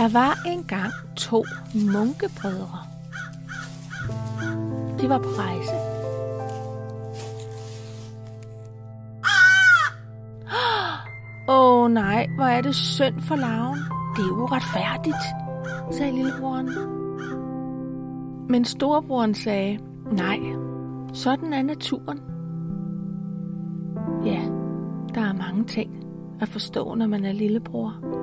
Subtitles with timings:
[0.00, 1.44] Der var engang to
[1.74, 2.78] munkebrødre.
[5.00, 5.76] De var på rejse.
[11.48, 13.78] Åh oh, nej, hvor er det synd for laven.
[14.16, 15.24] Det er uretfærdigt,
[15.90, 16.70] sagde lillebroren.
[18.48, 19.78] Men storebroren sagde,
[20.12, 20.38] nej,
[21.12, 22.20] sådan er naturen.
[24.24, 24.40] Ja,
[25.14, 26.04] der er mange ting
[26.40, 28.20] at forstå, når man er lillebror.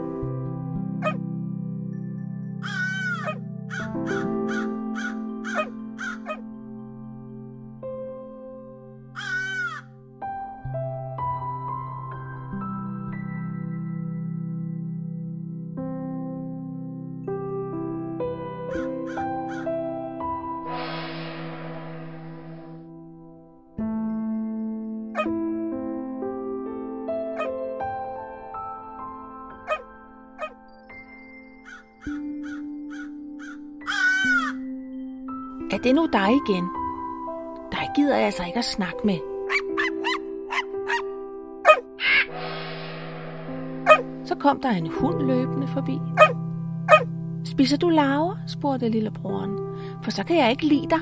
[35.72, 36.70] Er det nu dig igen?
[37.72, 39.18] Dig gider jeg altså ikke at snakke med.
[44.26, 46.00] Så kom der en hund løbende forbi.
[47.46, 48.36] Spiser du laver?
[48.48, 49.58] spurgte lillebroren.
[50.04, 51.02] For så kan jeg ikke lide dig.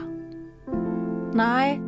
[1.34, 1.80] Nej.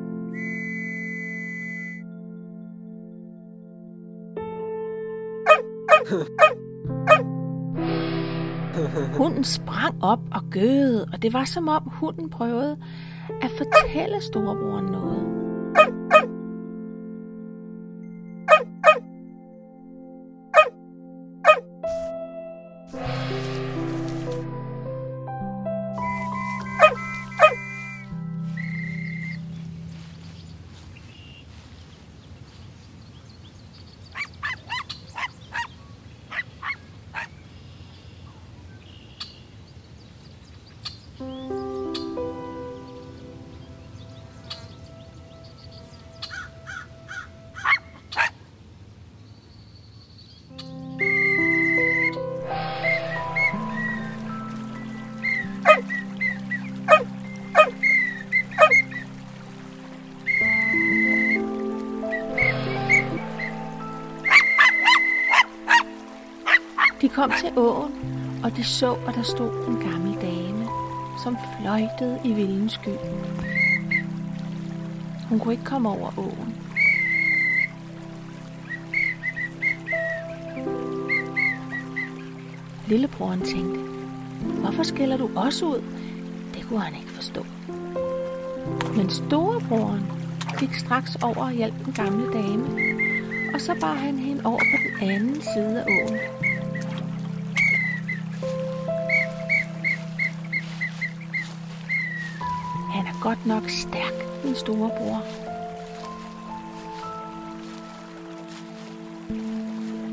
[9.18, 12.78] Hunden sprang op og gøede, og det var som om hunden prøvede
[13.42, 15.47] at fortælle storebroren noget.
[67.18, 67.92] Kom til åen,
[68.44, 70.68] og de så, at der stod en gammel dame,
[71.24, 72.98] som fløjtede i vildens sky.
[75.30, 76.56] Hun kunne ikke komme over åen.
[82.88, 83.80] Lillebroren tænkte,
[84.60, 85.84] hvorfor skælder du også ud?
[86.54, 87.46] Det kunne han ikke forstå.
[88.96, 90.12] Men storebroren
[90.60, 92.66] gik straks over og hjalp den gamle dame,
[93.54, 96.20] og så bar han hende over på den anden side af åen.
[103.28, 105.24] Godt nok stærk, min storebror.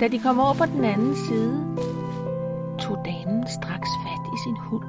[0.00, 1.54] Da de kom over på den anden side,
[2.78, 4.84] tog damen straks fat i sin hund.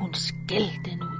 [0.00, 1.18] Hun skældte den ud.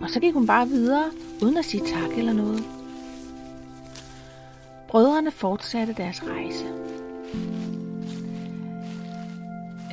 [0.00, 1.04] Og så gik hun bare videre,
[1.42, 2.81] uden at sige tak eller noget.
[4.92, 6.64] Brødrene fortsatte deres rejse.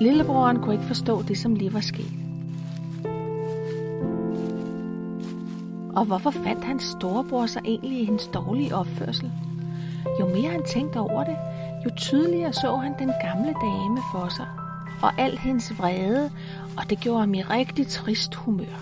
[0.01, 2.11] Lillebroren kunne ikke forstå det, som lige var sket.
[5.95, 9.31] Og hvorfor fandt hans storebror sig egentlig i hendes dårlige opførsel?
[10.19, 11.37] Jo mere han tænkte over det,
[11.85, 14.47] jo tydeligere så han den gamle dame for sig,
[15.01, 16.31] og al hendes vrede,
[16.77, 18.79] og det gjorde ham i rigtig trist humør.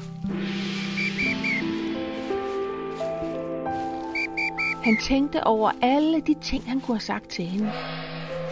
[4.83, 7.71] Han tænkte over alle de ting, han kunne have sagt til hende,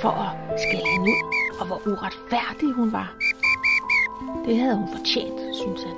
[0.01, 3.16] for at skælde hende ud, og hvor uretfærdig hun var.
[4.45, 5.95] Det havde hun fortjent, synes han.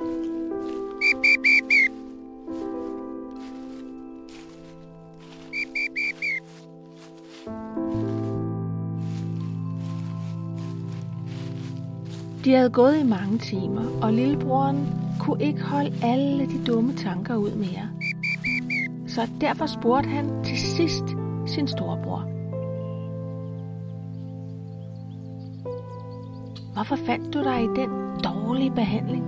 [12.46, 14.88] De havde gået i mange timer, og lillebroren
[15.20, 17.90] kunne ikke holde alle de dumme tanker ud mere.
[19.18, 21.04] Så derfor spurgte han til sidst
[21.46, 22.22] sin storebror.
[26.74, 27.90] Hvorfor fandt du dig i den
[28.24, 29.26] dårlige behandling?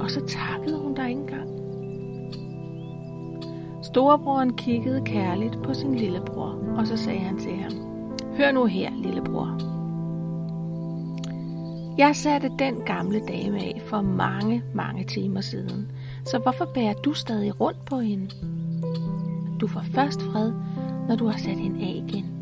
[0.00, 1.48] Og så takkede hun dig ikke engang.
[3.84, 7.72] Storebroren kiggede kærligt på sin lillebror, og så sagde han til ham,
[8.36, 9.58] Hør nu her, lillebror.
[11.98, 15.90] Jeg satte den gamle dame af for mange, mange timer siden,
[16.24, 18.30] Så hvorfor bærer du stadig rundt på hende?
[19.60, 20.52] Du får først fred,
[21.08, 22.38] når du har sat hende af igen.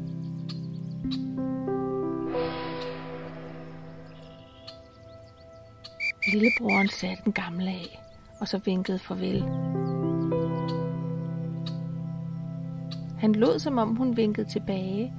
[6.32, 8.02] Lillebroren satte den gamle af,
[8.40, 9.42] og så vinkede farvel.
[13.18, 15.12] Han lod som om hun vinkede tilbage,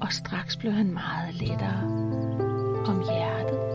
[0.00, 1.82] og straks blev han meget lettere
[2.86, 3.73] om hjertet.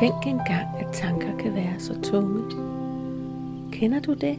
[0.00, 2.42] Tænk engang, at tanker kan være så tunge.
[3.72, 4.38] Kender du det?